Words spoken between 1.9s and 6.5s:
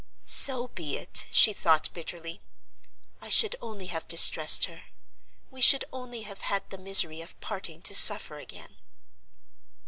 bitterly. "I should only have distressed her. We should only have